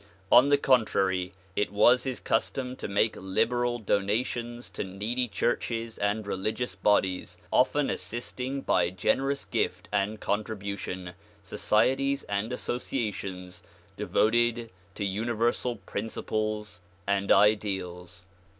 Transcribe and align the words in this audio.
On 0.31 0.49
the 0.49 0.57
contrary, 0.57 1.31
it 1.55 1.71
was 1.71 2.05
his 2.05 2.19
custom 2.19 2.75
to 2.77 2.87
make 2.87 3.15
liberal 3.17 3.77
donations 3.77 4.67
to 4.71 4.83
needy 4.83 5.27
churches 5.27 5.99
and 5.99 6.25
religious 6.25 6.73
bodies, 6.73 7.37
often 7.51 7.87
assisting 7.91 8.61
by 8.61 8.89
generous 8.89 9.45
gift 9.45 9.87
and 9.91 10.19
contribution, 10.19 11.13
societies 11.43 12.23
and 12.23 12.51
associa 12.51 13.13
tions 13.13 13.61
devoted 13.95 14.71
to 14.95 15.05
universal 15.05 15.75
principles 15.75 16.81
and 17.05 17.31
ideals. 17.31 18.25